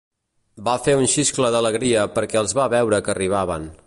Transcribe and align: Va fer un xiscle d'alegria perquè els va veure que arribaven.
Va 0.69 0.73
fer 0.85 0.95
un 1.01 1.03
xiscle 1.15 1.51
d'alegria 1.57 2.07
perquè 2.17 2.41
els 2.45 2.57
va 2.61 2.69
veure 2.77 3.03
que 3.09 3.15
arribaven. 3.15 3.69